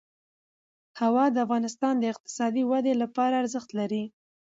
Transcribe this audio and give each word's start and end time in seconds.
هوا 1.01 1.25
د 1.31 1.37
افغانستان 1.45 1.93
د 1.99 2.03
اقتصادي 2.13 2.63
ودې 2.71 2.93
لپاره 3.03 3.33
ارزښت 3.41 3.69
لري. 3.79 4.03